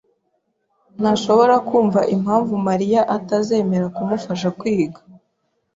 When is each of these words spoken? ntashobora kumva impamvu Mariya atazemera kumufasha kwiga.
ntashobora 0.99 1.55
kumva 1.67 2.01
impamvu 2.15 2.53
Mariya 2.67 3.01
atazemera 3.17 3.85
kumufasha 3.95 4.47
kwiga. 4.59 4.99